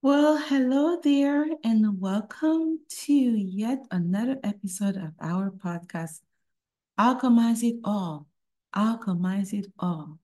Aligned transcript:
Well, 0.00 0.38
hello 0.38 1.00
there, 1.02 1.44
and 1.64 2.00
welcome 2.00 2.78
to 3.02 3.12
yet 3.12 3.84
another 3.90 4.38
episode 4.44 4.96
of 4.96 5.10
our 5.20 5.50
podcast, 5.50 6.20
Alchemize 6.96 7.64
It 7.64 7.80
All. 7.82 8.28
Alchemize 8.72 9.52
It 9.52 9.72
All. 9.76 10.20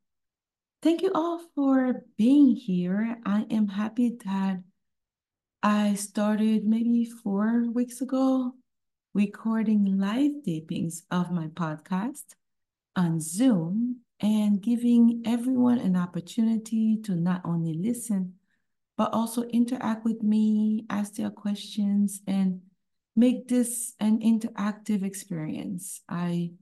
Thank 0.80 1.02
you 1.02 1.10
all 1.12 1.40
for 1.56 2.04
being 2.16 2.54
here. 2.54 3.18
I 3.26 3.46
am 3.50 3.66
happy 3.66 4.16
that 4.24 4.62
I 5.60 5.94
started 5.94 6.64
maybe 6.64 7.04
four 7.06 7.68
weeks 7.68 8.00
ago 8.00 8.54
recording 9.12 9.98
live 9.98 10.44
tapings 10.46 11.02
of 11.10 11.32
my 11.32 11.48
podcast 11.48 12.36
on 12.94 13.18
Zoom 13.18 14.02
and 14.20 14.62
giving 14.62 15.24
everyone 15.26 15.80
an 15.80 15.96
opportunity 15.96 16.96
to 17.02 17.16
not 17.16 17.42
only 17.44 17.74
listen 17.74 18.34
but 18.96 19.12
also 19.12 19.42
interact 19.44 20.04
with 20.04 20.22
me, 20.22 20.84
ask 20.90 21.14
their 21.14 21.30
questions, 21.30 22.22
and 22.26 22.60
make 23.16 23.48
this 23.48 23.94
an 24.00 24.20
interactive 24.20 25.04
experience. 25.04 26.00
I 26.08 26.52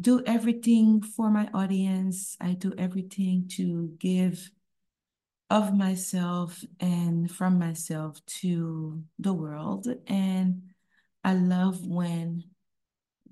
do 0.00 0.22
everything 0.26 1.02
for 1.02 1.30
my 1.30 1.48
audience. 1.54 2.36
I 2.40 2.52
do 2.52 2.74
everything 2.76 3.48
to 3.56 3.94
give 3.98 4.50
of 5.48 5.74
myself 5.74 6.62
and 6.80 7.30
from 7.30 7.58
myself 7.58 8.18
to 8.26 9.02
the 9.18 9.32
world. 9.32 9.86
And 10.06 10.62
I 11.24 11.34
love 11.34 11.86
when 11.86 12.44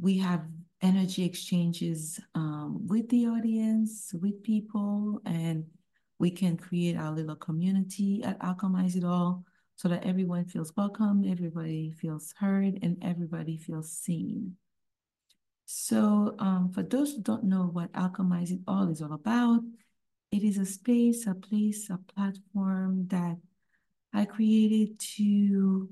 we 0.01 0.19
have 0.19 0.47
energy 0.81 1.25
exchanges 1.25 2.21
um, 2.35 2.87
with 2.87 3.09
the 3.09 3.27
audience, 3.27 4.13
with 4.21 4.43
people, 4.43 5.21
and 5.25 5.65
we 6.19 6.31
can 6.31 6.57
create 6.57 6.97
our 6.97 7.11
little 7.11 7.37
community 7.37 8.23
at 8.25 8.39
Alchemize 8.41 8.97
It 8.97 9.05
All 9.05 9.45
so 9.77 9.89
that 9.89 10.05
everyone 10.05 10.45
feels 10.45 10.73
welcome, 10.77 11.25
everybody 11.27 11.91
feels 11.91 12.33
heard, 12.39 12.79
and 12.83 12.97
everybody 13.03 13.57
feels 13.57 13.91
seen. 13.91 14.57
So 15.67 16.37
um, 16.39 16.71
for 16.73 16.83
those 16.83 17.13
who 17.13 17.23
don't 17.23 17.45
know 17.45 17.65
what 17.65 17.93
Alchemize 17.93 18.53
It 18.53 18.61
All 18.69 18.89
is 18.89 19.03
all 19.03 19.13
about, 19.13 19.63
it 20.31 20.43
is 20.43 20.59
a 20.59 20.67
space, 20.67 21.27
a 21.27 21.35
place, 21.35 21.91
a 21.91 21.99
platform 22.15 23.07
that 23.09 23.37
I 24.13 24.25
created 24.25 24.99
to 25.17 25.89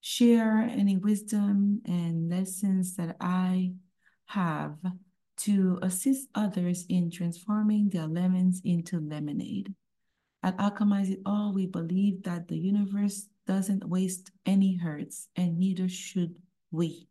share 0.00 0.60
any 0.62 0.96
wisdom 0.96 1.82
and 1.84 2.30
lessons 2.30 2.96
that 2.96 3.16
I 3.20 3.72
have 4.26 4.76
to 5.42 5.78
assist 5.82 6.28
others 6.34 6.84
in 6.88 7.10
transforming 7.10 7.88
their 7.88 8.06
lemons 8.06 8.60
into 8.64 9.00
lemonade. 9.00 9.74
At 10.42 10.56
Alchemize 10.58 11.10
It 11.10 11.20
All, 11.24 11.52
we 11.52 11.66
believe 11.66 12.22
that 12.24 12.48
the 12.48 12.58
universe 12.58 13.28
doesn't 13.46 13.88
waste 13.88 14.30
any 14.46 14.76
hurts, 14.76 15.28
and 15.36 15.58
neither 15.58 15.88
should 15.88 16.36
we. 16.70 17.08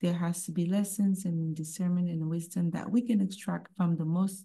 There 0.00 0.14
has 0.14 0.44
to 0.46 0.52
be 0.52 0.66
lessons 0.66 1.24
and 1.24 1.56
discernment 1.56 2.10
and 2.10 2.28
wisdom 2.28 2.70
that 2.70 2.90
we 2.90 3.02
can 3.02 3.20
extract 3.20 3.68
from 3.76 3.96
the 3.96 4.04
most 4.04 4.44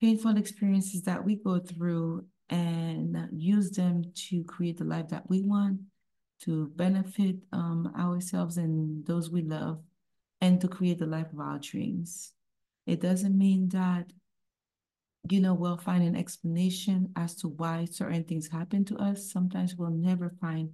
painful 0.00 0.36
experiences 0.36 1.02
that 1.02 1.24
we 1.24 1.36
go 1.36 1.58
through 1.58 2.24
and 2.50 3.28
use 3.32 3.70
them 3.70 4.04
to 4.14 4.44
create 4.44 4.78
the 4.78 4.84
life 4.84 5.08
that 5.08 5.28
we 5.28 5.42
want, 5.42 5.80
to 6.40 6.68
benefit 6.76 7.36
um, 7.52 7.92
ourselves 7.98 8.58
and 8.58 9.06
those 9.06 9.30
we 9.30 9.42
love, 9.42 9.80
and 10.42 10.60
to 10.60 10.66
create 10.66 10.98
the 10.98 11.06
life 11.06 11.32
of 11.32 11.38
our 11.38 11.58
dreams. 11.60 12.32
It 12.84 13.00
doesn't 13.00 13.38
mean 13.38 13.68
that, 13.68 14.12
you 15.30 15.40
know, 15.40 15.54
we'll 15.54 15.76
find 15.76 16.02
an 16.02 16.16
explanation 16.16 17.12
as 17.14 17.36
to 17.36 17.48
why 17.48 17.86
certain 17.88 18.24
things 18.24 18.48
happen 18.48 18.84
to 18.86 18.96
us. 18.96 19.30
Sometimes 19.32 19.76
we'll 19.76 19.90
never 19.90 20.34
find 20.40 20.70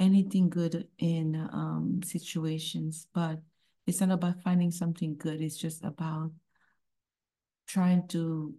anything 0.00 0.50
good 0.50 0.88
in 0.98 1.36
um, 1.52 2.00
situations, 2.04 3.06
but 3.14 3.38
it's 3.86 4.00
not 4.00 4.10
about 4.10 4.42
finding 4.42 4.72
something 4.72 5.16
good. 5.16 5.40
It's 5.40 5.56
just 5.56 5.84
about 5.84 6.32
trying 7.68 8.08
to 8.08 8.52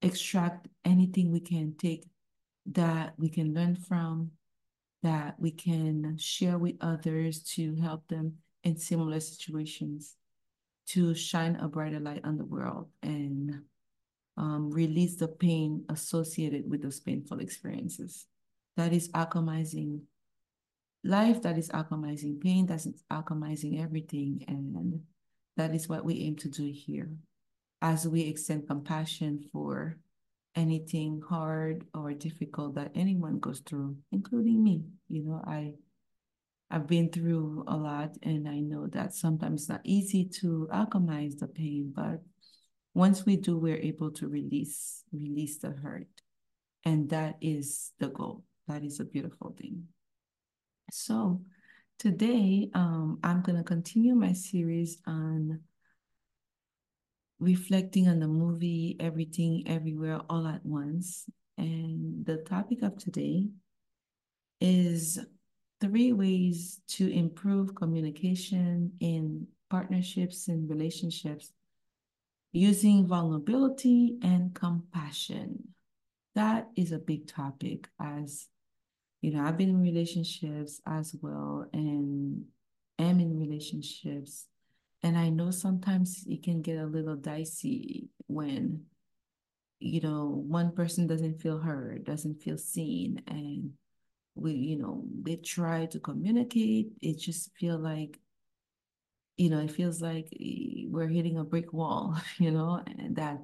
extract 0.00 0.68
anything 0.86 1.30
we 1.30 1.40
can 1.40 1.74
take 1.76 2.06
that 2.72 3.12
we 3.18 3.28
can 3.28 3.52
learn 3.52 3.76
from, 3.76 4.30
that 5.02 5.34
we 5.38 5.50
can 5.50 6.16
share 6.16 6.56
with 6.56 6.76
others 6.80 7.42
to 7.42 7.76
help 7.76 8.08
them 8.08 8.38
in 8.64 8.76
similar 8.76 9.20
situations, 9.20 10.16
to 10.88 11.14
shine 11.14 11.56
a 11.56 11.68
brighter 11.68 12.00
light 12.00 12.24
on 12.24 12.38
the 12.38 12.44
world 12.44 12.88
and 13.02 13.60
um, 14.36 14.70
release 14.70 15.16
the 15.16 15.28
pain 15.28 15.84
associated 15.90 16.68
with 16.68 16.82
those 16.82 17.00
painful 17.00 17.40
experiences. 17.40 18.26
That 18.76 18.92
is 18.92 19.08
alchemizing 19.10 20.00
life, 21.04 21.42
that 21.42 21.58
is 21.58 21.68
alchemizing 21.70 22.40
pain, 22.40 22.66
that's 22.66 22.88
alchemizing 23.10 23.82
everything. 23.82 24.44
And 24.48 25.02
that 25.56 25.74
is 25.74 25.88
what 25.88 26.04
we 26.04 26.20
aim 26.22 26.36
to 26.36 26.48
do 26.48 26.72
here 26.72 27.10
as 27.82 28.08
we 28.08 28.22
extend 28.22 28.66
compassion 28.66 29.44
for 29.52 29.98
anything 30.54 31.20
hard 31.28 31.84
or 31.94 32.12
difficult 32.12 32.74
that 32.74 32.92
anyone 32.94 33.38
goes 33.38 33.60
through, 33.60 33.96
including 34.10 34.62
me. 34.62 34.82
You 35.08 35.24
know, 35.24 35.42
I 35.46 35.74
I've 36.70 36.86
been 36.86 37.10
through 37.10 37.64
a 37.66 37.76
lot 37.76 38.16
and 38.22 38.48
I 38.48 38.60
know 38.60 38.86
that 38.88 39.14
sometimes 39.14 39.62
it's 39.62 39.68
not 39.68 39.80
easy 39.84 40.26
to 40.40 40.68
alchemize 40.72 41.38
the 41.38 41.46
pain, 41.46 41.92
but 41.94 42.20
once 42.94 43.24
we 43.24 43.36
do, 43.36 43.56
we're 43.56 43.76
able 43.76 44.10
to 44.12 44.28
release, 44.28 45.04
release 45.12 45.58
the 45.58 45.70
hurt. 45.70 46.08
And 46.84 47.08
that 47.10 47.36
is 47.40 47.92
the 47.98 48.08
goal. 48.08 48.44
That 48.66 48.84
is 48.84 49.00
a 49.00 49.04
beautiful 49.04 49.54
thing. 49.58 49.84
So 50.90 51.42
today, 51.98 52.70
um, 52.74 53.18
I'm 53.22 53.42
to 53.42 53.62
continue 53.62 54.14
my 54.14 54.32
series 54.32 54.98
on 55.06 55.60
reflecting 57.40 58.08
on 58.08 58.20
the 58.20 58.28
movie 58.28 58.96
Everything 59.00 59.64
Everywhere 59.66 60.20
All 60.28 60.46
at 60.46 60.64
Once. 60.66 61.24
And 61.56 62.26
the 62.26 62.38
topic 62.38 62.82
of 62.82 62.98
today 62.98 63.46
is 64.60 65.18
three 65.80 66.12
ways 66.12 66.80
to 66.88 67.10
improve 67.10 67.74
communication 67.74 68.92
in 69.00 69.46
partnerships 69.70 70.48
and 70.48 70.68
relationships 70.68 71.52
using 72.52 73.06
vulnerability 73.06 74.18
and 74.22 74.54
compassion. 74.54 75.68
That 76.34 76.68
is 76.76 76.92
a 76.92 76.98
big 76.98 77.26
topic 77.26 77.88
as 78.00 78.48
you 79.20 79.32
know, 79.32 79.42
I've 79.42 79.56
been 79.56 79.70
in 79.70 79.82
relationships 79.82 80.80
as 80.86 81.14
well 81.20 81.66
and 81.72 82.44
am 83.00 83.18
in 83.18 83.36
relationships 83.36 84.46
and 85.02 85.16
I 85.16 85.28
know 85.28 85.50
sometimes 85.50 86.24
it 86.26 86.42
can 86.42 86.60
get 86.60 86.78
a 86.78 86.86
little 86.86 87.16
dicey 87.16 88.08
when, 88.26 88.84
you 89.78 90.00
know, 90.00 90.42
one 90.46 90.72
person 90.72 91.06
doesn't 91.06 91.40
feel 91.40 91.58
heard, 91.58 92.04
doesn't 92.04 92.42
feel 92.42 92.58
seen, 92.58 93.22
and 93.28 93.70
we, 94.38 94.52
you 94.52 94.78
know, 94.78 95.04
they 95.22 95.36
try 95.36 95.86
to 95.86 95.98
communicate. 96.00 96.92
It 97.00 97.18
just 97.18 97.54
feel 97.56 97.78
like, 97.78 98.18
you 99.36 99.50
know, 99.50 99.60
it 99.60 99.70
feels 99.70 100.00
like 100.00 100.28
eh, 100.40 100.84
we're 100.88 101.08
hitting 101.08 101.38
a 101.38 101.44
brick 101.44 101.72
wall, 101.72 102.16
you 102.38 102.50
know, 102.50 102.82
and 102.98 103.16
that 103.16 103.38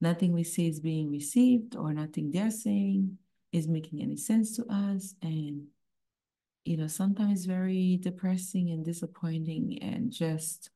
nothing 0.00 0.32
we 0.32 0.44
say 0.44 0.66
is 0.66 0.80
being 0.80 1.10
received 1.10 1.76
or 1.76 1.92
nothing 1.92 2.30
they're 2.30 2.50
saying 2.50 3.18
is 3.52 3.66
making 3.66 4.02
any 4.02 4.16
sense 4.16 4.56
to 4.56 4.64
us. 4.70 5.14
And, 5.22 5.66
you 6.64 6.76
know, 6.76 6.86
sometimes 6.86 7.46
very 7.46 7.98
depressing 8.00 8.70
and 8.70 8.84
disappointing 8.84 9.78
and 9.82 10.12
just 10.12 10.70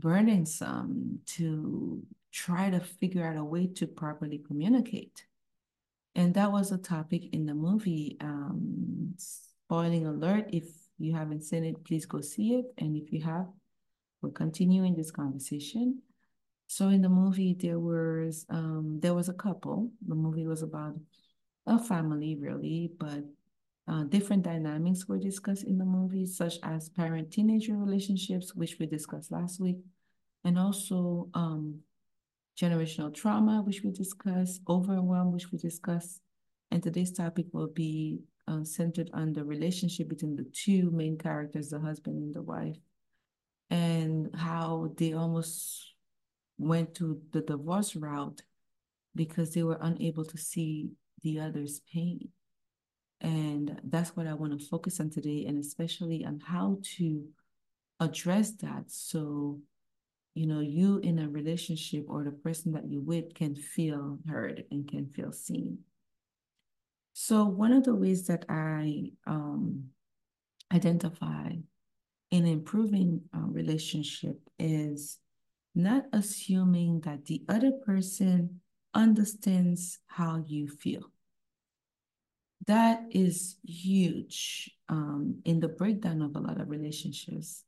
burdensome 0.00 1.20
to 1.26 2.02
try 2.32 2.70
to 2.70 2.80
figure 2.80 3.24
out 3.24 3.36
a 3.36 3.44
way 3.44 3.66
to 3.66 3.86
properly 3.86 4.38
communicate. 4.38 5.24
And 6.18 6.34
that 6.34 6.50
was 6.50 6.72
a 6.72 6.78
topic 6.78 7.32
in 7.32 7.46
the 7.46 7.54
movie. 7.54 8.16
Um, 8.20 9.14
spoiling 9.18 10.04
alert, 10.04 10.46
if 10.52 10.64
you 10.98 11.14
haven't 11.14 11.44
seen 11.44 11.62
it, 11.62 11.84
please 11.84 12.06
go 12.06 12.20
see 12.20 12.54
it. 12.54 12.64
And 12.76 12.96
if 12.96 13.12
you 13.12 13.22
have, 13.22 13.46
we're 14.20 14.30
continuing 14.30 14.96
this 14.96 15.12
conversation. 15.12 16.02
So 16.66 16.88
in 16.88 17.02
the 17.02 17.08
movie, 17.08 17.56
there 17.56 17.78
was 17.78 18.46
um, 18.50 18.98
there 19.00 19.14
was 19.14 19.28
a 19.28 19.32
couple. 19.32 19.92
The 20.08 20.16
movie 20.16 20.48
was 20.48 20.62
about 20.62 20.96
a 21.68 21.78
family, 21.78 22.34
really, 22.34 22.90
but 22.98 23.22
uh, 23.86 24.02
different 24.02 24.42
dynamics 24.42 25.06
were 25.06 25.18
discussed 25.18 25.62
in 25.62 25.78
the 25.78 25.84
movie, 25.84 26.26
such 26.26 26.54
as 26.64 26.88
parent-teenager 26.88 27.76
relationships, 27.76 28.56
which 28.56 28.80
we 28.80 28.86
discussed 28.86 29.30
last 29.30 29.60
week, 29.60 29.78
and 30.42 30.58
also 30.58 31.28
um, 31.32 31.78
generational 32.60 33.14
trauma, 33.14 33.62
which 33.62 33.82
we 33.84 33.90
discussed, 33.92 34.62
overwhelm, 34.68 35.32
which 35.32 35.52
we 35.52 35.58
discussed. 35.58 36.20
And 36.70 36.82
today's 36.82 37.12
topic 37.12 37.46
will 37.52 37.68
be 37.68 38.20
uh, 38.48 38.64
centered 38.64 39.10
on 39.14 39.32
the 39.32 39.44
relationship 39.44 40.08
between 40.08 40.36
the 40.36 40.46
two 40.52 40.90
main 40.90 41.18
characters, 41.18 41.70
the 41.70 41.80
husband 41.80 42.18
and 42.22 42.34
the 42.34 42.42
wife, 42.42 42.76
and 43.70 44.34
how 44.34 44.92
they 44.96 45.12
almost 45.12 45.94
went 46.58 46.94
to 46.96 47.20
the 47.32 47.40
divorce 47.42 47.94
route 47.96 48.42
because 49.14 49.54
they 49.54 49.62
were 49.62 49.78
unable 49.80 50.24
to 50.24 50.38
see 50.38 50.90
the 51.22 51.40
other's 51.40 51.80
pain 51.92 52.30
And 53.20 53.80
that's 53.84 54.16
what 54.16 54.26
I 54.26 54.34
want 54.34 54.58
to 54.58 54.66
focus 54.66 55.00
on 55.00 55.10
today, 55.10 55.44
and 55.46 55.58
especially 55.58 56.24
on 56.24 56.40
how 56.40 56.78
to 56.96 57.24
address 58.00 58.52
that 58.62 58.84
so 58.90 59.60
you 60.38 60.46
know 60.46 60.60
you 60.60 60.98
in 60.98 61.18
a 61.18 61.28
relationship 61.28 62.04
or 62.08 62.22
the 62.22 62.30
person 62.30 62.70
that 62.70 62.88
you 62.88 63.00
with 63.00 63.34
can 63.34 63.56
feel 63.56 64.20
heard 64.28 64.64
and 64.70 64.88
can 64.88 65.08
feel 65.08 65.32
seen. 65.32 65.78
So 67.12 67.44
one 67.44 67.72
of 67.72 67.82
the 67.82 67.96
ways 67.96 68.28
that 68.28 68.44
i 68.48 69.10
um, 69.26 69.86
identify 70.72 71.50
in 72.30 72.46
improving 72.46 73.22
a 73.34 73.40
relationship 73.40 74.38
is 74.60 75.18
not 75.74 76.04
assuming 76.12 77.00
that 77.00 77.24
the 77.24 77.42
other 77.48 77.72
person 77.72 78.60
understands 78.94 79.98
how 80.06 80.44
you 80.46 80.68
feel. 80.68 81.10
That 82.68 83.02
is 83.10 83.56
huge 83.66 84.70
um, 84.88 85.40
in 85.44 85.58
the 85.58 85.68
breakdown 85.68 86.22
of 86.22 86.36
a 86.36 86.40
lot 86.40 86.60
of 86.60 86.68
relationships 86.68 87.64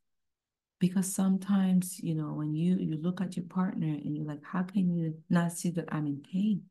because 0.81 1.15
sometimes 1.15 2.01
you 2.01 2.15
know 2.15 2.33
when 2.33 2.55
you 2.55 2.77
you 2.79 2.97
look 2.97 3.21
at 3.21 3.37
your 3.37 3.45
partner 3.45 3.87
and 3.87 4.17
you're 4.17 4.27
like 4.27 4.43
how 4.43 4.63
can 4.63 4.91
you 4.91 5.15
not 5.29 5.53
see 5.53 5.71
that 5.71 5.85
i'm 5.93 6.07
in 6.07 6.21
pain? 6.33 6.63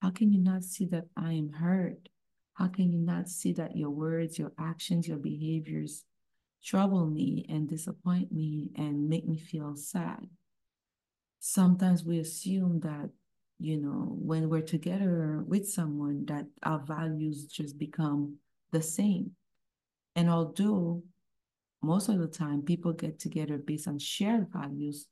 How 0.00 0.10
can 0.10 0.32
you 0.32 0.38
not 0.38 0.64
see 0.64 0.86
that 0.86 1.06
i 1.16 1.32
am 1.32 1.50
hurt? 1.52 2.08
How 2.54 2.68
can 2.68 2.90
you 2.90 2.98
not 2.98 3.28
see 3.28 3.52
that 3.54 3.76
your 3.76 3.90
words 3.90 4.38
your 4.38 4.52
actions 4.58 5.06
your 5.06 5.18
behaviors 5.18 6.04
trouble 6.64 7.06
me 7.06 7.44
and 7.48 7.68
disappoint 7.68 8.32
me 8.32 8.70
and 8.76 9.08
make 9.08 9.26
me 9.26 9.36
feel 9.36 9.74
sad? 9.76 10.26
Sometimes 11.40 12.04
we 12.04 12.20
assume 12.20 12.80
that 12.80 13.10
you 13.58 13.78
know 13.78 14.14
when 14.16 14.48
we're 14.48 14.62
together 14.62 15.42
with 15.46 15.68
someone 15.68 16.24
that 16.26 16.46
our 16.62 16.78
values 16.78 17.46
just 17.46 17.76
become 17.76 18.36
the 18.70 18.80
same. 18.80 19.32
And 20.14 20.30
although 20.30 21.02
most 21.82 22.08
of 22.08 22.18
the 22.18 22.26
time 22.26 22.62
people 22.62 22.92
get 22.92 23.18
together 23.18 23.58
based 23.58 23.88
on 23.88 23.98
shared 23.98 24.48
values, 24.52 25.06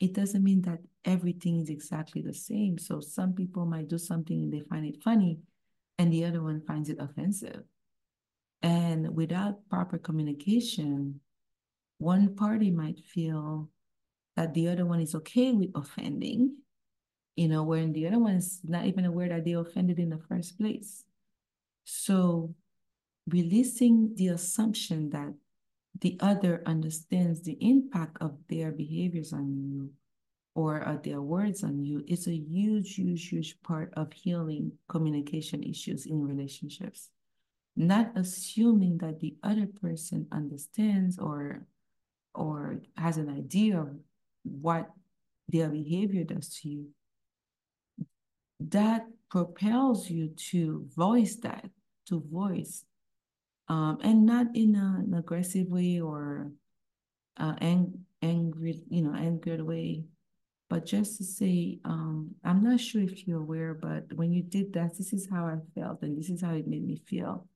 it 0.00 0.14
doesn't 0.14 0.44
mean 0.44 0.62
that 0.62 0.80
everything 1.04 1.60
is 1.60 1.68
exactly 1.68 2.22
the 2.22 2.34
same. 2.34 2.78
So 2.78 3.00
some 3.00 3.32
people 3.32 3.66
might 3.66 3.88
do 3.88 3.98
something 3.98 4.42
and 4.42 4.52
they 4.52 4.60
find 4.60 4.86
it 4.86 5.02
funny, 5.02 5.40
and 5.98 6.12
the 6.12 6.24
other 6.24 6.42
one 6.42 6.60
finds 6.60 6.88
it 6.88 6.98
offensive. 7.00 7.62
And 8.62 9.14
without 9.14 9.68
proper 9.68 9.98
communication, 9.98 11.20
one 11.98 12.34
party 12.34 12.70
might 12.70 13.00
feel 13.04 13.70
that 14.36 14.54
the 14.54 14.68
other 14.68 14.84
one 14.84 15.00
is 15.00 15.14
okay 15.16 15.52
with 15.52 15.70
offending, 15.74 16.56
you 17.34 17.48
know, 17.48 17.62
when 17.64 17.92
the 17.92 18.06
other 18.06 18.18
one 18.18 18.34
is 18.34 18.60
not 18.64 18.86
even 18.86 19.04
aware 19.04 19.28
that 19.28 19.44
they 19.44 19.52
offended 19.52 19.98
in 19.98 20.10
the 20.10 20.18
first 20.28 20.58
place. 20.58 21.04
So 21.84 22.54
releasing 23.28 24.14
the 24.14 24.28
assumption 24.28 25.10
that 25.10 25.34
the 26.00 26.16
other 26.20 26.62
understands 26.66 27.42
the 27.42 27.56
impact 27.60 28.18
of 28.20 28.36
their 28.48 28.70
behaviors 28.70 29.32
on 29.32 29.56
you 29.56 29.90
or 30.54 30.86
uh, 30.88 30.96
their 31.04 31.22
words 31.22 31.62
on 31.62 31.84
you 31.84 32.02
is 32.08 32.26
a 32.26 32.34
huge, 32.34 32.96
huge, 32.96 33.28
huge 33.28 33.62
part 33.62 33.92
of 33.94 34.12
healing 34.12 34.72
communication 34.88 35.62
issues 35.62 36.06
in 36.06 36.26
relationships. 36.26 37.10
Not 37.76 38.10
assuming 38.16 38.98
that 38.98 39.20
the 39.20 39.36
other 39.42 39.68
person 39.80 40.26
understands 40.32 41.18
or 41.18 41.66
or 42.34 42.80
has 42.96 43.16
an 43.16 43.28
idea 43.28 43.80
of 43.80 43.90
what 44.42 44.90
their 45.48 45.68
behavior 45.68 46.24
does 46.24 46.48
to 46.60 46.68
you. 46.68 46.86
That 48.60 49.06
propels 49.30 50.10
you 50.10 50.28
to 50.50 50.88
voice 50.94 51.36
that, 51.36 51.70
to 52.06 52.20
voice 52.20 52.84
um, 53.68 53.98
and 54.02 54.24
not 54.26 54.46
in 54.54 54.74
an 54.76 55.14
aggressive 55.14 55.68
way 55.68 56.00
or 56.00 56.50
uh, 57.36 57.54
ang- 57.60 58.04
angry, 58.22 58.80
you 58.88 59.02
know, 59.02 59.14
angered 59.14 59.62
way, 59.62 60.04
but 60.68 60.84
just 60.84 61.16
to 61.16 61.24
say, 61.24 61.78
um, 61.84 62.34
I'm 62.44 62.62
not 62.62 62.80
sure 62.80 63.02
if 63.02 63.26
you're 63.26 63.40
aware, 63.40 63.74
but 63.74 64.12
when 64.14 64.32
you 64.32 64.42
did 64.42 64.72
that, 64.74 64.96
this 64.98 65.12
is 65.12 65.28
how 65.30 65.46
I 65.46 65.56
felt, 65.74 66.02
and 66.02 66.16
this 66.18 66.28
is 66.28 66.42
how 66.42 66.54
it 66.54 66.66
made 66.66 66.86
me 66.86 67.00
feel. 67.06 67.46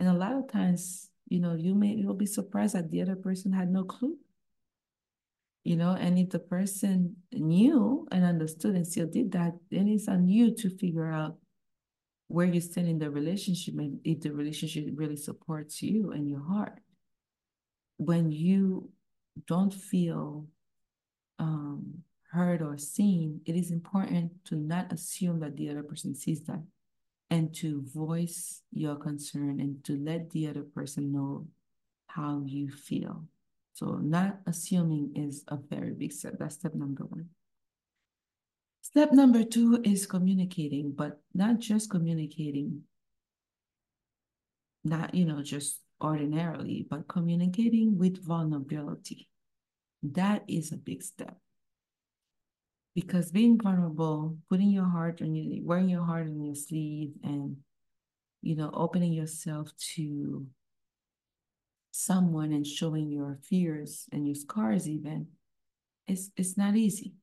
And 0.00 0.08
a 0.08 0.14
lot 0.14 0.32
of 0.32 0.50
times, 0.50 1.10
you 1.28 1.40
know, 1.40 1.54
you 1.54 1.74
may 1.74 1.88
you'll 1.94 2.14
be 2.14 2.26
surprised 2.26 2.74
that 2.74 2.90
the 2.90 3.02
other 3.02 3.16
person 3.16 3.52
had 3.52 3.70
no 3.70 3.84
clue. 3.84 4.16
You 5.62 5.76
know, 5.76 5.92
and 5.92 6.18
if 6.18 6.30
the 6.30 6.38
person 6.38 7.16
knew 7.32 8.08
and 8.10 8.24
understood 8.24 8.74
and 8.74 8.86
still 8.86 9.06
did 9.06 9.32
that, 9.32 9.52
then 9.70 9.88
it's 9.88 10.08
on 10.08 10.26
you 10.26 10.54
to 10.56 10.70
figure 10.70 11.12
out 11.12 11.36
where 12.30 12.46
you 12.46 12.60
stand 12.60 12.86
in 12.86 12.96
the 12.96 13.10
relationship 13.10 13.74
and 13.76 13.98
if 14.04 14.20
the 14.20 14.30
relationship 14.30 14.86
really 14.94 15.16
supports 15.16 15.82
you 15.82 16.12
and 16.12 16.30
your 16.30 16.40
heart. 16.40 16.78
When 17.96 18.30
you 18.30 18.90
don't 19.48 19.74
feel 19.74 20.46
um, 21.40 22.04
heard 22.30 22.62
or 22.62 22.78
seen, 22.78 23.40
it 23.46 23.56
is 23.56 23.72
important 23.72 24.44
to 24.44 24.54
not 24.54 24.92
assume 24.92 25.40
that 25.40 25.56
the 25.56 25.70
other 25.70 25.82
person 25.82 26.14
sees 26.14 26.44
that 26.44 26.62
and 27.30 27.52
to 27.56 27.82
voice 27.92 28.62
your 28.70 28.94
concern 28.94 29.58
and 29.58 29.82
to 29.84 29.96
let 29.96 30.30
the 30.30 30.46
other 30.46 30.62
person 30.62 31.10
know 31.10 31.48
how 32.06 32.42
you 32.46 32.70
feel. 32.70 33.24
So, 33.72 33.96
not 33.96 34.38
assuming 34.46 35.12
is 35.16 35.42
a 35.48 35.56
very 35.56 35.90
big 35.90 36.12
step. 36.12 36.34
That's 36.38 36.54
step 36.54 36.74
number 36.74 37.04
one. 37.04 37.30
Step 38.90 39.12
number 39.12 39.44
two 39.44 39.80
is 39.84 40.04
communicating, 40.04 40.90
but 40.90 41.20
not 41.32 41.60
just 41.60 41.88
communicating, 41.88 42.82
not, 44.82 45.14
you 45.14 45.24
know, 45.24 45.42
just 45.42 45.80
ordinarily, 46.02 46.84
but 46.90 47.06
communicating 47.06 47.96
with 47.98 48.24
vulnerability. 48.24 49.28
That 50.02 50.42
is 50.48 50.72
a 50.72 50.76
big 50.76 51.04
step. 51.04 51.36
Because 52.96 53.30
being 53.30 53.60
vulnerable, 53.60 54.38
putting 54.48 54.70
your 54.70 54.88
heart 54.88 55.22
on 55.22 55.36
your, 55.36 55.62
wearing 55.62 55.88
your 55.88 56.04
heart 56.04 56.26
on 56.26 56.42
your 56.42 56.56
sleeve 56.56 57.12
and, 57.22 57.58
you 58.42 58.56
know, 58.56 58.72
opening 58.74 59.12
yourself 59.12 59.70
to 59.94 60.48
someone 61.92 62.50
and 62.50 62.66
showing 62.66 63.08
your 63.08 63.38
fears 63.44 64.06
and 64.10 64.26
your 64.26 64.34
scars 64.34 64.88
even, 64.88 65.28
it's, 66.08 66.32
it's 66.36 66.56
not 66.56 66.74
easy 66.74 67.14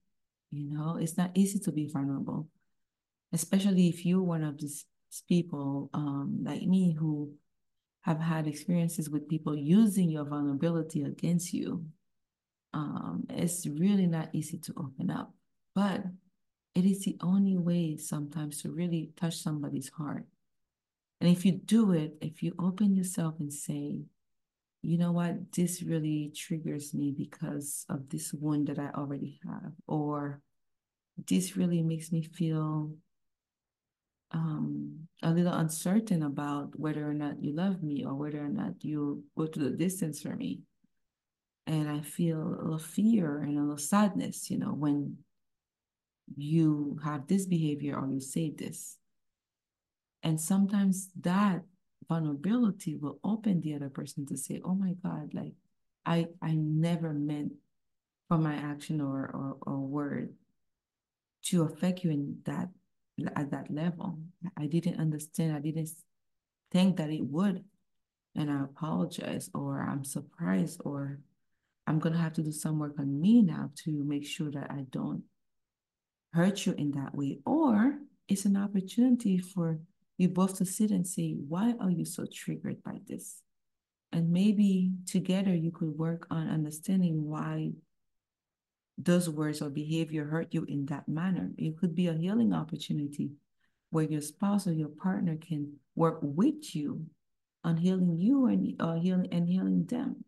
you 0.51 0.69
know, 0.71 0.97
it's 0.99 1.17
not 1.17 1.31
easy 1.35 1.59
to 1.59 1.71
be 1.71 1.87
vulnerable, 1.87 2.47
especially 3.33 3.87
if 3.87 4.05
you're 4.05 4.21
one 4.21 4.43
of 4.43 4.57
these 4.57 4.85
people 5.27 5.89
um, 5.93 6.39
like 6.43 6.63
me 6.63 6.93
who 6.93 7.31
have 8.01 8.19
had 8.19 8.47
experiences 8.47 9.09
with 9.09 9.27
people 9.27 9.55
using 9.55 10.09
your 10.09 10.25
vulnerability 10.25 11.03
against 11.03 11.53
you. 11.53 11.85
Um, 12.73 13.25
it's 13.29 13.65
really 13.65 14.07
not 14.07 14.29
easy 14.33 14.57
to 14.59 14.73
open 14.77 15.09
up, 15.11 15.33
but 15.75 16.03
it 16.75 16.85
is 16.85 17.03
the 17.03 17.17
only 17.21 17.57
way 17.57 17.97
sometimes 17.97 18.61
to 18.61 18.71
really 18.71 19.11
touch 19.19 19.37
somebody's 19.37 19.89
heart. 19.89 20.25
And 21.19 21.29
if 21.29 21.45
you 21.45 21.53
do 21.53 21.91
it, 21.93 22.13
if 22.21 22.43
you 22.43 22.53
open 22.59 22.95
yourself 22.95 23.35
and 23.39 23.51
say, 23.51 24.03
you 24.81 24.97
know 24.97 25.11
what, 25.11 25.51
this 25.51 25.81
really 25.81 26.31
triggers 26.35 26.93
me 26.93 27.13
because 27.17 27.85
of 27.89 28.09
this 28.09 28.33
wound 28.33 28.67
that 28.67 28.79
I 28.79 28.89
already 28.95 29.39
have, 29.45 29.73
or 29.87 30.41
this 31.27 31.57
really 31.57 31.81
makes 31.81 32.11
me 32.11 32.23
feel 32.23 32.91
um, 34.31 35.07
a 35.23 35.31
little 35.31 35.53
uncertain 35.53 36.23
about 36.23 36.77
whether 36.79 37.09
or 37.09 37.13
not 37.13 37.41
you 37.41 37.53
love 37.53 37.81
me 37.81 38.05
or 38.05 38.13
whether 38.13 38.43
or 38.43 38.49
not 38.49 38.83
you 38.83 39.23
go 39.37 39.47
to 39.47 39.59
the 39.59 39.71
distance 39.71 40.21
for 40.21 40.35
me. 40.35 40.61
And 41.65 41.89
I 41.89 42.01
feel 42.01 42.41
a 42.41 42.63
little 42.63 42.79
fear 42.79 43.39
and 43.39 43.57
a 43.57 43.61
little 43.61 43.77
sadness, 43.77 44.49
you 44.49 44.57
know, 44.57 44.73
when 44.73 45.17
you 46.35 46.99
have 47.03 47.27
this 47.27 47.45
behavior 47.45 47.97
or 47.97 48.07
you 48.07 48.19
say 48.19 48.51
this. 48.51 48.97
And 50.23 50.39
sometimes 50.39 51.09
that 51.21 51.63
vulnerability 52.07 52.95
will 52.95 53.19
open 53.23 53.61
the 53.61 53.75
other 53.75 53.89
person 53.89 54.25
to 54.27 54.37
say, 54.37 54.61
oh 54.63 54.75
my 54.75 54.93
God, 55.03 55.33
like 55.33 55.53
I 56.05 56.27
I 56.41 56.53
never 56.55 57.13
meant 57.13 57.53
for 58.27 58.37
my 58.37 58.55
action 58.55 59.01
or 59.01 59.29
or, 59.33 59.57
or 59.61 59.79
word 59.79 60.33
to 61.45 61.63
affect 61.63 62.03
you 62.03 62.11
in 62.11 62.39
that 62.45 62.69
at 63.35 63.51
that 63.51 63.71
level. 63.71 64.19
I 64.57 64.67
didn't 64.67 64.99
understand. 64.99 65.55
I 65.55 65.59
didn't 65.59 65.89
think 66.71 66.97
that 66.97 67.09
it 67.09 67.23
would. 67.23 67.63
And 68.35 68.51
I 68.51 68.63
apologize, 68.63 69.49
or 69.53 69.81
I'm 69.81 70.03
surprised, 70.03 70.81
or 70.85 71.19
I'm 71.87 71.99
gonna 71.99 72.19
have 72.19 72.33
to 72.33 72.43
do 72.43 72.51
some 72.51 72.77
work 72.77 72.99
on 72.99 73.19
me 73.19 73.41
now 73.41 73.71
to 73.83 74.03
make 74.03 74.25
sure 74.25 74.51
that 74.51 74.69
I 74.69 74.85
don't 74.91 75.23
hurt 76.33 76.65
you 76.65 76.73
in 76.73 76.91
that 76.91 77.15
way. 77.15 77.39
Or 77.45 77.97
it's 78.27 78.45
an 78.45 78.57
opportunity 78.57 79.39
for 79.39 79.79
you 80.17 80.29
both 80.29 80.57
to 80.57 80.65
sit 80.65 80.91
and 80.91 81.07
say, 81.07 81.33
why 81.33 81.75
are 81.79 81.91
you 81.91 82.05
so 82.05 82.25
triggered 82.31 82.81
by 82.83 82.99
this? 83.07 83.41
And 84.11 84.31
maybe 84.31 84.91
together 85.05 85.53
you 85.53 85.71
could 85.71 85.97
work 85.97 86.27
on 86.31 86.49
understanding 86.49 87.25
why 87.25 87.71
those 88.97 89.29
words 89.29 89.61
or 89.61 89.69
behavior 89.69 90.25
hurt 90.25 90.53
you 90.53 90.65
in 90.67 90.85
that 90.87 91.07
manner. 91.07 91.51
It 91.57 91.77
could 91.77 91.93
be 91.93 92.07
a 92.07 92.13
healing 92.13 92.53
opportunity 92.53 93.31
where 93.91 94.05
your 94.05 94.21
spouse 94.21 94.65
or 94.65 94.73
your 94.73 94.89
partner 94.89 95.37
can 95.37 95.73
work 95.95 96.19
with 96.21 96.75
you 96.75 97.05
on 97.63 97.77
healing 97.77 98.17
you 98.17 98.47
and 98.47 98.75
uh, 98.79 98.95
healing 98.95 99.27
and 99.31 99.47
healing 99.47 99.85
them. 99.85 100.23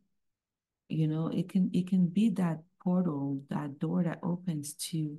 You 0.87 1.07
know, 1.07 1.27
it 1.27 1.49
can 1.49 1.69
it 1.73 1.87
can 1.87 2.07
be 2.07 2.29
that 2.31 2.59
portal, 2.83 3.41
that 3.49 3.79
door 3.79 4.03
that 4.03 4.19
opens 4.23 4.73
to 4.91 5.17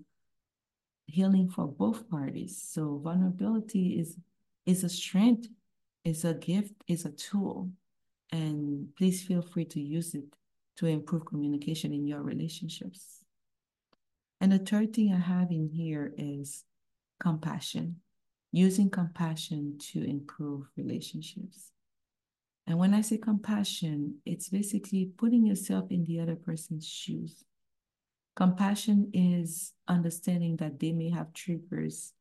healing 1.07 1.49
for 1.49 1.67
both 1.67 2.09
parties. 2.09 2.63
So 2.73 3.01
vulnerability 3.03 3.99
is 3.99 4.17
is 4.71 4.85
a 4.85 4.89
strength, 4.89 5.49
is 6.05 6.25
a 6.25 6.35
gift, 6.35 6.75
is 6.87 7.05
a 7.05 7.11
tool. 7.11 7.71
And 8.33 8.89
please 8.97 9.23
feel 9.23 9.43
free 9.43 9.65
to 9.67 9.81
use 9.81 10.15
it 10.15 10.25
to 10.77 10.87
improve 10.87 11.27
communication 11.27 11.93
in 11.93 12.07
your 12.07 12.23
relationships. 12.23 13.25
And 14.41 14.53
the 14.53 14.59
third 14.59 14.95
thing 14.95 15.13
I 15.13 15.19
have 15.19 15.51
in 15.51 15.69
here 15.69 16.15
is 16.17 16.65
compassion, 17.19 17.97
using 18.53 18.89
compassion 18.89 19.77
to 19.93 20.03
improve 20.03 20.67
relationships. 20.77 21.73
And 22.67 22.79
when 22.79 22.95
I 22.95 23.01
say 23.01 23.19
compassion, 23.19 24.19
it's 24.25 24.49
basically 24.49 25.11
putting 25.19 25.45
yourself 25.45 25.91
in 25.91 26.05
the 26.05 26.21
other 26.21 26.37
person's 26.37 26.87
shoes. 26.87 27.45
Compassion 28.37 29.11
is 29.13 29.73
understanding 29.89 30.57
that 30.59 30.79
they 30.79 30.93
may 30.93 31.11
have 31.11 31.33
triggers 31.33 32.13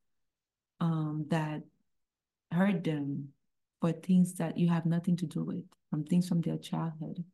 um, 0.80 1.26
that 1.28 1.62
hurt 2.52 2.84
them 2.84 3.28
for 3.80 3.92
things 3.92 4.34
that 4.34 4.58
you 4.58 4.68
have 4.68 4.86
nothing 4.86 5.16
to 5.16 5.26
do 5.26 5.42
with, 5.42 5.64
from 5.88 6.04
things 6.04 6.28
from 6.28 6.40
their 6.40 6.58
childhood. 6.58 7.24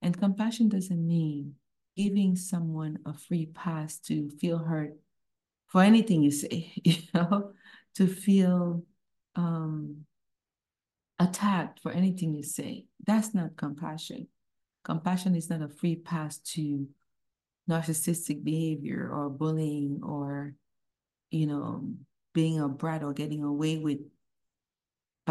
And 0.00 0.18
compassion 0.18 0.68
doesn't 0.68 1.06
mean 1.06 1.54
giving 1.96 2.36
someone 2.36 2.98
a 3.06 3.14
free 3.14 3.46
pass 3.46 3.98
to 3.98 4.30
feel 4.30 4.58
hurt 4.58 4.94
for 5.68 5.82
anything 5.82 6.22
you 6.22 6.30
say, 6.30 6.72
you 6.84 6.96
know, 7.14 7.52
to 7.94 8.06
feel 8.06 8.82
um, 9.36 10.04
attacked 11.18 11.80
for 11.80 11.92
anything 11.92 12.34
you 12.34 12.42
say. 12.42 12.86
That's 13.06 13.34
not 13.34 13.56
compassion. 13.56 14.28
Compassion 14.84 15.36
is 15.36 15.48
not 15.48 15.62
a 15.62 15.68
free 15.68 15.96
pass 15.96 16.38
to 16.38 16.88
narcissistic 17.70 18.42
behavior 18.42 19.08
or 19.12 19.30
bullying 19.30 20.00
or, 20.02 20.54
you 21.30 21.46
know, 21.46 21.92
being 22.34 22.58
a 22.58 22.68
brat 22.68 23.04
or 23.04 23.12
getting 23.12 23.44
away 23.44 23.76
with 23.76 23.98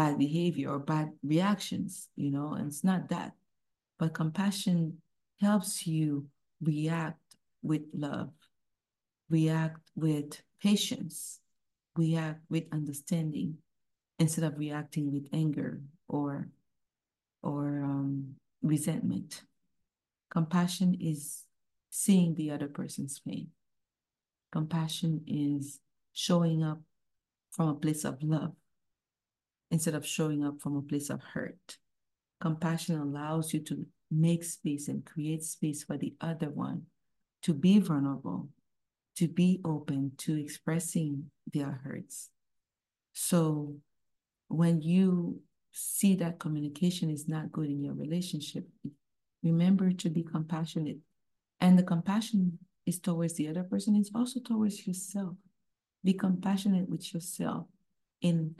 bad 0.02 0.18
behavior 0.18 0.68
or 0.68 0.80
bad 0.80 1.12
reactions, 1.22 2.08
you 2.16 2.30
know, 2.30 2.54
and 2.54 2.66
it's 2.66 2.82
not 2.82 3.08
that. 3.08 3.32
But 4.00 4.14
compassion 4.14 4.98
helps 5.40 5.86
you 5.86 6.26
react 6.60 7.22
with 7.62 7.82
love, 7.94 8.30
react 9.30 9.80
with 9.94 10.42
patience, 10.60 11.38
react 11.96 12.40
with 12.50 12.64
understanding 12.72 13.58
instead 14.18 14.44
of 14.44 14.58
reacting 14.58 15.12
with 15.12 15.28
anger 15.32 15.80
or 16.08 16.48
or 17.44 17.82
um, 17.84 18.34
resentment. 18.60 19.42
Compassion 20.30 20.96
is 21.00 21.44
seeing 21.90 22.34
the 22.34 22.50
other 22.50 22.68
person's 22.68 23.20
pain. 23.20 23.48
Compassion 24.50 25.22
is 25.28 25.78
showing 26.12 26.64
up 26.64 26.80
from 27.52 27.68
a 27.68 27.74
place 27.74 28.04
of 28.04 28.20
love 28.22 28.54
instead 29.72 29.94
of 29.94 30.06
showing 30.06 30.44
up 30.44 30.60
from 30.60 30.76
a 30.76 30.82
place 30.82 31.08
of 31.08 31.22
hurt. 31.22 31.78
Compassion 32.40 33.00
allows 33.00 33.54
you 33.54 33.60
to 33.60 33.86
make 34.10 34.44
space 34.44 34.86
and 34.86 35.04
create 35.04 35.42
space 35.42 35.82
for 35.82 35.96
the 35.96 36.14
other 36.20 36.50
one 36.50 36.82
to 37.40 37.54
be 37.54 37.78
vulnerable, 37.80 38.50
to 39.16 39.26
be 39.26 39.60
open 39.64 40.12
to 40.18 40.38
expressing 40.38 41.30
their 41.52 41.80
hurts. 41.82 42.28
So 43.14 43.76
when 44.48 44.82
you 44.82 45.40
see 45.72 46.16
that 46.16 46.38
communication 46.38 47.08
is 47.08 47.26
not 47.26 47.50
good 47.50 47.70
in 47.70 47.82
your 47.82 47.94
relationship, 47.94 48.68
remember 49.42 49.90
to 49.90 50.10
be 50.10 50.22
compassionate. 50.22 50.98
And 51.62 51.78
the 51.78 51.82
compassion 51.82 52.58
is 52.84 52.98
towards 52.98 53.34
the 53.34 53.48
other 53.48 53.62
person, 53.62 53.96
it's 53.96 54.10
also 54.14 54.38
towards 54.38 54.86
yourself. 54.86 55.34
Be 56.04 56.12
compassionate 56.12 56.90
with 56.90 57.14
yourself 57.14 57.66
in 58.20 58.54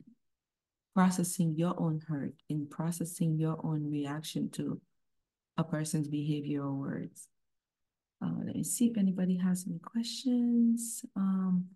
processing 0.95 1.55
your 1.57 1.75
own 1.79 2.01
hurt, 2.09 2.35
in 2.49 2.67
processing 2.67 3.37
your 3.37 3.59
own 3.65 3.91
reaction 3.91 4.51
to 4.51 4.81
a 5.57 5.65
person's 5.65 6.09
behavior 6.09 6.63
or 6.63 6.75
words. 6.75 7.29
Uh, 8.23 8.31
let 8.45 8.55
me 8.55 8.65
see 8.65 8.87
if 8.87 8.97
anybody 8.97 9.37
has 9.37 9.65
any 9.69 9.79
questions. 9.81 11.05
Um, 11.17 11.67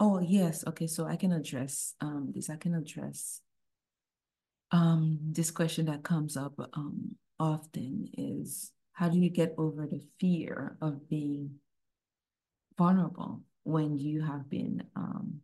oh, 0.00 0.20
yes. 0.20 0.64
Okay, 0.66 0.86
so 0.86 1.06
I 1.06 1.16
can 1.16 1.32
address 1.32 1.94
um, 2.00 2.32
this. 2.34 2.50
I 2.50 2.56
can 2.56 2.74
address 2.74 3.40
um, 4.72 5.18
this 5.22 5.50
question 5.50 5.86
that 5.86 6.02
comes 6.02 6.36
up 6.36 6.54
um, 6.72 7.16
often 7.38 8.08
is 8.16 8.72
how 8.92 9.08
do 9.08 9.18
you 9.18 9.30
get 9.30 9.54
over 9.58 9.86
the 9.86 10.02
fear 10.18 10.76
of 10.80 11.08
being 11.08 11.50
vulnerable 12.76 13.42
when 13.64 13.98
you 13.98 14.22
have 14.22 14.48
been 14.50 14.82
um, 14.96 15.40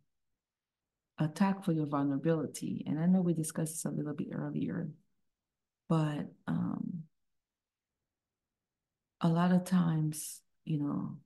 attacked 1.19 1.65
for 1.65 1.71
your 1.71 1.85
vulnerability? 1.85 2.83
And 2.87 2.99
I 2.99 3.05
know 3.05 3.21
we 3.21 3.33
discussed 3.33 3.73
this 3.73 3.85
a 3.85 3.89
little 3.89 4.13
bit 4.13 4.29
earlier, 4.33 4.89
but 5.87 6.27
um, 6.47 7.03
a 9.21 9.27
lot 9.27 9.51
of 9.51 9.65
times, 9.65 10.41
you 10.65 10.79
know, 10.79 11.17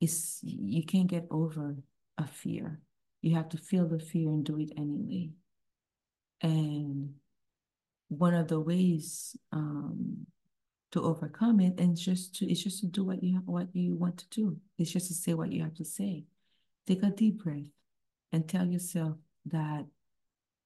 it's 0.00 0.40
you 0.42 0.84
can't 0.84 1.06
get 1.06 1.26
over 1.30 1.76
a 2.18 2.26
fear. 2.26 2.80
You 3.22 3.36
have 3.36 3.48
to 3.50 3.56
feel 3.56 3.86
the 3.86 4.00
fear 4.00 4.28
and 4.28 4.44
do 4.44 4.58
it 4.58 4.72
anyway. 4.76 5.30
And 6.40 7.14
one 8.08 8.34
of 8.34 8.48
the 8.48 8.60
ways 8.60 9.36
um, 9.52 10.26
to 10.90 11.02
overcome 11.02 11.60
it 11.60 11.80
and 11.80 11.96
just 11.96 12.34
to 12.36 12.50
it's 12.50 12.62
just 12.62 12.80
to 12.80 12.86
do 12.86 13.04
what 13.04 13.22
you 13.22 13.40
what 13.46 13.68
you 13.72 13.96
want 13.96 14.18
to 14.18 14.28
do. 14.30 14.56
It's 14.78 14.90
just 14.90 15.08
to 15.08 15.14
say 15.14 15.34
what 15.34 15.52
you 15.52 15.62
have 15.62 15.74
to 15.74 15.84
say. 15.84 16.24
Take 16.86 17.02
a 17.02 17.10
deep 17.10 17.42
breath 17.42 17.70
and 18.32 18.48
tell 18.48 18.66
yourself 18.66 19.16
that 19.46 19.84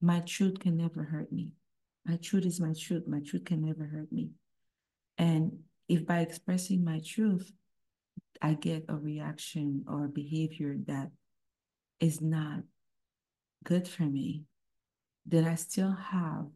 my 0.01 0.21
truth 0.21 0.61
can 0.61 0.77
never 0.77 1.03
hurt 1.03 1.33
me. 1.33 1.53
My 2.05 2.17
truth 2.17 2.47
is 2.47 2.61
my 2.61 2.73
truth. 2.79 3.05
My 3.09 3.21
truth 3.21 3.45
can 3.45 3.65
never 3.65 3.85
hurt 3.85 4.13
me. 4.13 4.31
And 5.19 5.61
if 5.89 6.07
by 6.07 6.21
expressing 6.21 6.85
my 6.85 7.01
truth, 7.05 7.51
I 8.41 8.55
get 8.55 8.85
a 8.89 8.97
reaction 8.97 9.85
or 9.89 10.09
behavior 10.09 10.77
that 10.87 11.11
is 11.99 12.21
not 12.21 12.61
good 13.65 13.89
for 13.89 14.03
me, 14.03 14.45
then 15.25 15.45
I 15.45 15.55
still 15.57 15.93
have 15.93 16.47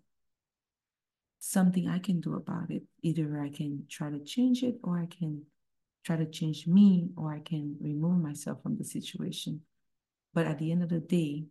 something 1.39 1.89
I 1.89 1.99
can 1.99 2.21
do 2.21 2.35
about 2.35 2.71
it. 2.71 2.83
Either 3.03 3.41
I 3.41 3.49
can 3.49 3.87
try 3.89 4.11
to 4.11 4.21
change 4.21 4.63
it 4.63 4.77
or 4.85 4.99
I 4.99 5.07
can 5.07 5.43
try 6.05 6.17
to 6.17 6.27
change 6.27 6.67
me 6.67 7.09
or 7.17 7.33
I 7.33 7.41
can 7.41 7.77
remove 7.81 8.21
myself 8.23 8.63
from 8.63 8.77
the 8.77 8.85
situation. 8.85 9.63
But 10.33 10.47
at 10.47 10.59
the 10.59 10.71
end 10.71 10.83
of 10.83 10.89
the 10.89 11.01
day, 11.01 11.45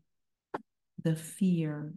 the 1.04 1.16
fear 1.16 1.94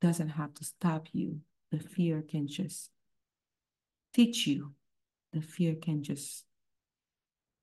doesn't 0.00 0.30
have 0.30 0.54
to 0.54 0.64
stop 0.64 1.08
you. 1.12 1.40
The 1.72 1.78
fear 1.78 2.22
can 2.22 2.46
just 2.46 2.90
teach 4.14 4.46
you. 4.46 4.72
The 5.32 5.42
fear 5.42 5.74
can 5.74 6.02
just 6.02 6.44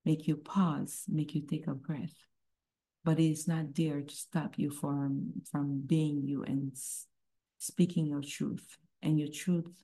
make 0.06 0.28
you 0.28 0.36
pause, 0.36 1.06
make 1.08 1.34
you 1.34 1.42
take 1.42 1.68
a 1.68 1.74
breath. 1.74 2.14
But 3.06 3.20
it's 3.20 3.48
not 3.48 3.76
there 3.76 4.02
to 4.02 4.16
stop 4.16 4.58
you 4.58 4.70
from, 4.70 5.34
from 5.52 5.82
being 5.86 6.22
you 6.24 6.44
and 6.44 6.72
speaking 7.58 8.08
your 8.08 8.22
truth. 8.22 8.78
And 9.02 9.20
your 9.20 9.28
truth 9.28 9.84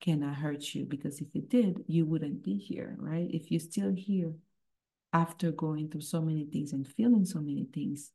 cannot 0.00 0.36
hurt 0.36 0.74
you 0.74 0.84
because 0.84 1.20
if 1.20 1.28
it 1.34 1.48
did, 1.48 1.84
you 1.86 2.06
wouldn't 2.06 2.42
be 2.42 2.56
here, 2.56 2.96
right? 2.98 3.28
If 3.30 3.50
you're 3.50 3.60
still 3.60 3.92
here 3.94 4.32
after 5.14 5.50
going 5.50 5.88
through 5.88 6.02
so 6.02 6.20
many 6.20 6.44
things 6.44 6.74
and 6.74 6.86
feeling 6.86 7.24
so 7.24 7.38
many 7.38 7.66
things, 7.72 8.12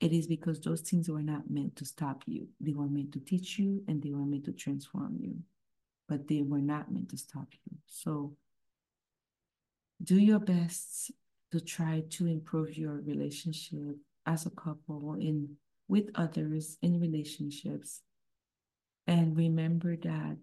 it 0.00 0.12
is 0.12 0.26
because 0.26 0.60
those 0.60 0.82
things 0.82 1.08
were 1.08 1.22
not 1.22 1.48
meant 1.48 1.76
to 1.76 1.86
stop 1.86 2.22
you. 2.26 2.48
They 2.60 2.74
were 2.74 2.88
meant 2.88 3.12
to 3.12 3.20
teach 3.20 3.58
you 3.58 3.82
and 3.88 4.02
they 4.02 4.10
were 4.10 4.26
meant 4.26 4.44
to 4.44 4.52
transform 4.52 5.16
you 5.18 5.36
but 6.08 6.28
they 6.28 6.42
were 6.42 6.60
not 6.60 6.92
meant 6.92 7.08
to 7.10 7.18
stop 7.18 7.48
you. 7.52 7.78
So 7.86 8.32
do 10.02 10.16
your 10.18 10.38
best 10.38 11.10
to 11.52 11.60
try 11.60 12.04
to 12.10 12.26
improve 12.26 12.76
your 12.76 13.00
relationship 13.00 13.96
as 14.26 14.46
a 14.46 14.50
couple 14.50 15.16
in 15.18 15.56
with 15.88 16.10
others 16.14 16.78
in 16.82 17.00
relationships. 17.00 18.02
And 19.06 19.36
remember 19.36 19.96
that 19.96 20.36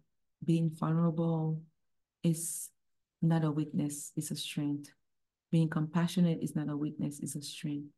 being 0.44 0.70
vulnerable 0.70 1.62
is 2.24 2.70
not 3.22 3.44
a 3.44 3.52
weakness, 3.52 4.12
it's 4.16 4.32
a 4.32 4.36
strength. 4.36 4.90
Being 5.54 5.70
compassionate 5.70 6.40
is 6.42 6.56
not 6.56 6.68
a 6.68 6.76
weakness, 6.76 7.20
it's 7.20 7.36
a 7.36 7.42
strength. 7.44 7.92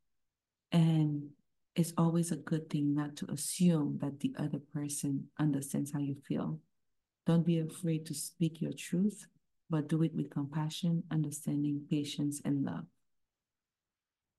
And 0.73 1.29
it's 1.73 1.93
always 1.97 2.31
a 2.31 2.35
good 2.35 2.69
thing 2.69 2.93
not 2.93 3.15
to 3.17 3.31
assume 3.31 3.99
that 4.01 4.19
the 4.19 4.35
other 4.37 4.59
person 4.73 5.29
understands 5.39 5.93
how 5.93 5.99
you 5.99 6.17
feel. 6.27 6.59
Don't 7.25 7.45
be 7.45 7.59
afraid 7.59 8.05
to 8.07 8.13
speak 8.13 8.61
your 8.61 8.73
truth, 8.73 9.25
but 9.69 9.87
do 9.87 10.03
it 10.03 10.13
with 10.13 10.29
compassion, 10.29 11.03
understanding, 11.09 11.85
patience, 11.89 12.41
and 12.43 12.65
love. 12.65 12.85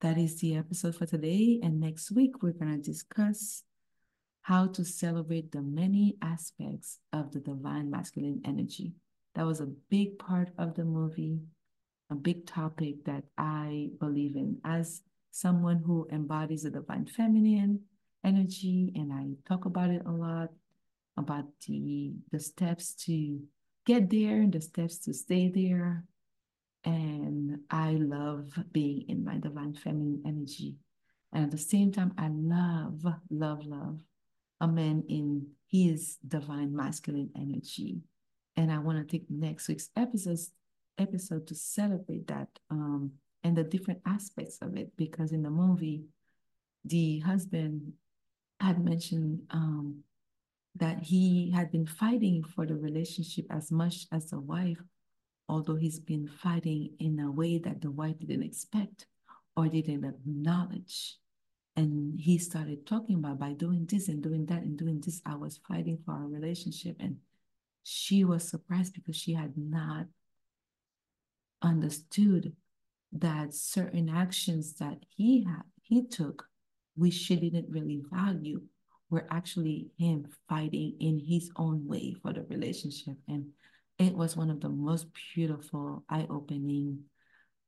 that 0.01 0.17
is 0.17 0.39
the 0.39 0.55
episode 0.55 0.95
for 0.95 1.05
today. 1.05 1.59
And 1.63 1.79
next 1.79 2.11
week, 2.11 2.43
we're 2.43 2.51
going 2.51 2.75
to 2.75 2.81
discuss 2.91 3.63
how 4.41 4.67
to 4.67 4.85
celebrate 4.85 5.51
the 5.51 5.61
many 5.61 6.17
aspects 6.21 6.99
of 7.11 7.31
the 7.31 7.39
divine 7.39 7.89
masculine 7.89 8.41
energy. 8.45 8.93
That 9.35 9.45
was 9.45 9.59
a 9.59 9.65
big 9.89 10.19
part 10.19 10.51
of 10.57 10.75
the 10.75 10.85
movie, 10.85 11.39
a 12.09 12.15
big 12.15 12.45
topic 12.45 13.03
that 13.05 13.23
I 13.37 13.89
believe 13.99 14.35
in 14.35 14.57
as 14.63 15.01
someone 15.31 15.83
who 15.85 16.07
embodies 16.11 16.63
the 16.63 16.71
divine 16.71 17.05
feminine 17.05 17.81
energy. 18.23 18.91
And 18.95 19.13
I 19.13 19.25
talk 19.47 19.65
about 19.65 19.89
it 19.89 20.03
a 20.05 20.11
lot 20.11 20.49
about 21.17 21.45
the, 21.67 22.13
the 22.31 22.39
steps 22.39 22.93
to 23.05 23.39
get 23.85 24.09
there 24.09 24.41
and 24.41 24.53
the 24.53 24.61
steps 24.61 24.99
to 24.99 25.13
stay 25.13 25.49
there 25.49 26.03
and 26.87 27.59
I 27.69 27.91
love 27.93 28.47
being 28.71 29.05
in 29.09 29.25
my 29.25 29.37
divine 29.37 29.73
feminine 29.73 30.21
energy. 30.25 30.77
And 31.33 31.43
at 31.43 31.51
the 31.51 31.57
same 31.57 31.91
time, 31.91 32.13
I 32.17 32.29
love, 32.31 33.03
love, 33.29 33.65
love 33.65 33.97
a 34.61 34.67
man 34.67 35.03
in 35.09 35.47
his 35.67 36.17
divine 36.25 36.73
masculine 36.73 37.29
energy. 37.35 37.99
And 38.55 38.71
I 38.71 38.79
want 38.79 38.97
to 38.99 39.03
take 39.11 39.29
next 39.29 39.67
week's 39.67 39.89
episodes, 39.97 40.51
episode 40.97 41.47
to 41.47 41.55
celebrate 41.55 42.27
that 42.27 42.47
um, 42.69 43.11
and 43.43 43.55
the 43.55 43.63
different 43.63 44.01
aspects 44.05 44.57
of 44.61 44.75
it. 44.75 44.91
Because 44.97 45.31
in 45.31 45.43
the 45.43 45.49
movie, 45.49 46.05
the 46.85 47.19
husband 47.19 47.93
had 48.59 48.83
mentioned 48.83 49.41
um, 49.51 50.03
that 50.75 51.03
he 51.03 51.51
had 51.51 51.71
been 51.71 51.85
fighting 51.85 52.43
for 52.43 52.65
the 52.65 52.75
relationship 52.75 53.45
as 53.49 53.71
much 53.71 54.07
as 54.11 54.29
the 54.29 54.39
wife 54.39 54.81
although 55.49 55.75
he's 55.75 55.99
been 55.99 56.27
fighting 56.27 56.91
in 56.99 57.19
a 57.19 57.31
way 57.31 57.57
that 57.57 57.81
the 57.81 57.91
wife 57.91 58.19
didn't 58.19 58.43
expect 58.43 59.07
or 59.55 59.67
didn't 59.67 60.03
acknowledge. 60.03 61.17
And 61.75 62.19
he 62.19 62.37
started 62.37 62.85
talking 62.85 63.17
about 63.17 63.39
by 63.39 63.53
doing 63.53 63.85
this 63.85 64.07
and 64.07 64.21
doing 64.21 64.45
that 64.47 64.63
and 64.63 64.77
doing 64.77 64.99
this, 64.99 65.21
I 65.25 65.35
was 65.35 65.59
fighting 65.67 65.99
for 66.03 66.11
our 66.11 66.27
relationship. 66.27 66.97
And 66.99 67.17
she 67.83 68.23
was 68.23 68.47
surprised 68.47 68.93
because 68.93 69.15
she 69.15 69.33
had 69.33 69.53
not 69.55 70.07
understood 71.61 72.53
that 73.13 73.53
certain 73.53 74.09
actions 74.09 74.75
that 74.75 74.97
he 75.15 75.43
had 75.43 75.63
he 75.81 76.05
took, 76.05 76.45
which 76.95 77.13
she 77.13 77.37
didn't 77.37 77.69
really 77.69 78.01
value, 78.11 78.61
were 79.09 79.25
actually 79.31 79.87
him 79.97 80.25
fighting 80.49 80.95
in 80.99 81.17
his 81.17 81.49
own 81.55 81.87
way 81.87 82.13
for 82.21 82.33
the 82.33 82.43
relationship. 82.49 83.15
And 83.27 83.47
it 83.97 84.13
was 84.13 84.35
one 84.35 84.49
of 84.49 84.59
the 84.59 84.69
most 84.69 85.07
beautiful, 85.33 86.03
eye-opening 86.09 86.99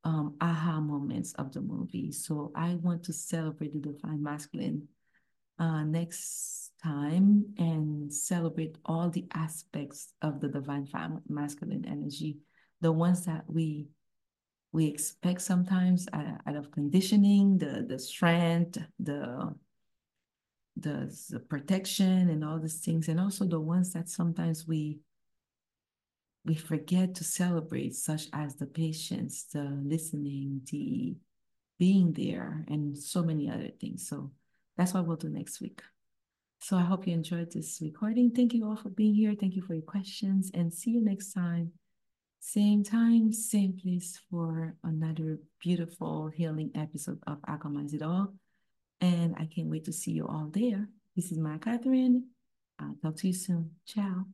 um, 0.04 0.36
aha 0.40 0.80
moments 0.80 1.32
of 1.34 1.52
the 1.52 1.60
movie. 1.62 2.12
So 2.12 2.52
I 2.54 2.74
want 2.74 3.04
to 3.04 3.12
celebrate 3.12 3.72
the 3.72 3.92
divine 3.92 4.22
masculine 4.22 4.88
uh, 5.58 5.84
next 5.84 6.72
time 6.82 7.46
and 7.58 8.12
celebrate 8.12 8.76
all 8.84 9.10
the 9.10 9.26
aspects 9.34 10.12
of 10.22 10.40
the 10.40 10.48
divine 10.48 10.86
masculine 11.28 11.84
energy, 11.86 12.38
the 12.80 12.92
ones 12.92 13.26
that 13.26 13.44
we 13.46 13.88
we 14.72 14.86
expect 14.86 15.42
sometimes 15.42 16.06
uh, 16.12 16.36
out 16.46 16.56
of 16.56 16.70
conditioning, 16.70 17.58
the 17.58 17.84
the 17.86 17.98
strength, 17.98 18.78
the 18.98 19.54
the, 20.76 21.14
the 21.30 21.40
protection 21.40 22.30
and 22.30 22.44
all 22.44 22.58
these 22.58 22.80
things, 22.80 23.08
and 23.08 23.20
also 23.20 23.44
the 23.44 23.60
ones 23.60 23.92
that 23.92 24.08
sometimes 24.08 24.66
we 24.66 25.00
we 26.44 26.54
forget 26.54 27.14
to 27.16 27.24
celebrate, 27.24 27.94
such 27.94 28.28
as 28.32 28.56
the 28.56 28.66
patience, 28.66 29.44
the 29.52 29.78
listening, 29.84 30.62
the 30.70 31.16
being 31.78 32.12
there, 32.12 32.64
and 32.68 32.96
so 32.96 33.22
many 33.22 33.50
other 33.50 33.70
things. 33.80 34.08
So 34.08 34.30
that's 34.76 34.94
what 34.94 35.06
we'll 35.06 35.16
do 35.16 35.28
next 35.28 35.60
week. 35.60 35.82
So 36.60 36.76
I 36.76 36.82
hope 36.82 37.06
you 37.06 37.14
enjoyed 37.14 37.52
this 37.52 37.78
recording. 37.82 38.30
Thank 38.30 38.54
you 38.54 38.66
all 38.66 38.76
for 38.76 38.90
being 38.90 39.14
here. 39.14 39.34
Thank 39.38 39.54
you 39.54 39.62
for 39.62 39.74
your 39.74 39.82
questions, 39.82 40.50
and 40.54 40.72
see 40.72 40.92
you 40.92 41.02
next 41.02 41.32
time. 41.32 41.72
Same 42.40 42.82
time, 42.82 43.32
same 43.32 43.74
place 43.74 44.18
for 44.30 44.74
another 44.82 45.38
beautiful 45.60 46.28
healing 46.28 46.70
episode 46.74 47.20
of 47.26 47.38
Alchemize 47.42 47.92
It 47.92 48.02
All. 48.02 48.34
And 49.00 49.36
I 49.38 49.44
can't 49.44 49.68
wait 49.68 49.84
to 49.84 49.92
see 49.92 50.12
you 50.12 50.26
all 50.26 50.48
there. 50.50 50.88
This 51.14 51.30
is 51.32 51.38
Maiya 51.38 51.60
Katherine. 51.62 52.28
I'll 52.78 52.96
talk 53.02 53.16
to 53.16 53.26
you 53.28 53.34
soon. 53.34 53.72
Ciao. 53.86 54.24